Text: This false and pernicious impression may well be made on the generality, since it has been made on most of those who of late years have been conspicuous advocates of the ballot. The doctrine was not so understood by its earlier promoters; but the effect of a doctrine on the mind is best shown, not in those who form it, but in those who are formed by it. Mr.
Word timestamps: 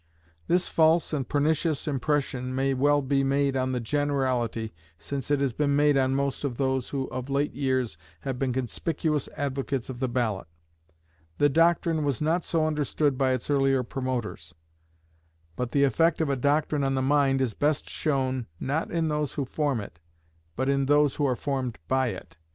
This 0.47 0.67
false 0.67 1.13
and 1.13 1.29
pernicious 1.29 1.87
impression 1.87 2.55
may 2.55 2.73
well 2.73 3.03
be 3.03 3.23
made 3.23 3.55
on 3.55 3.71
the 3.71 3.79
generality, 3.79 4.73
since 4.97 5.29
it 5.29 5.41
has 5.41 5.53
been 5.53 5.75
made 5.75 5.95
on 5.95 6.15
most 6.15 6.43
of 6.43 6.57
those 6.57 6.89
who 6.89 7.05
of 7.11 7.29
late 7.29 7.53
years 7.53 7.97
have 8.21 8.39
been 8.39 8.51
conspicuous 8.51 9.29
advocates 9.37 9.91
of 9.91 9.99
the 9.99 10.07
ballot. 10.07 10.47
The 11.37 11.49
doctrine 11.49 12.03
was 12.03 12.19
not 12.19 12.43
so 12.43 12.65
understood 12.65 13.15
by 13.15 13.33
its 13.33 13.47
earlier 13.51 13.83
promoters; 13.83 14.55
but 15.55 15.69
the 15.71 15.83
effect 15.83 16.19
of 16.19 16.31
a 16.31 16.35
doctrine 16.35 16.83
on 16.83 16.95
the 16.95 17.03
mind 17.03 17.39
is 17.39 17.53
best 17.53 17.87
shown, 17.87 18.47
not 18.59 18.89
in 18.89 19.07
those 19.07 19.35
who 19.35 19.45
form 19.45 19.79
it, 19.79 19.99
but 20.55 20.67
in 20.67 20.87
those 20.87 21.17
who 21.17 21.27
are 21.27 21.35
formed 21.35 21.77
by 21.87 22.07
it. 22.07 22.37
Mr. 22.41 22.49